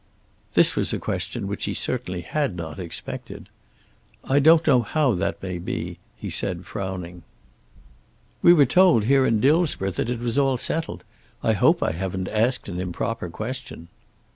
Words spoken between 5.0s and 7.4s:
that may be," he said frowning.